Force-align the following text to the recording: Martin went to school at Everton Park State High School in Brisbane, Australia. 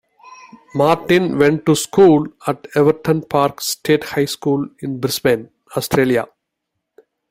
Martin 0.73 1.37
went 1.37 1.63
to 1.63 1.75
school 1.75 2.25
at 2.47 2.65
Everton 2.73 3.21
Park 3.21 3.61
State 3.61 4.03
High 4.05 4.25
School 4.25 4.67
in 4.79 4.99
Brisbane, 4.99 5.51
Australia. 5.77 6.25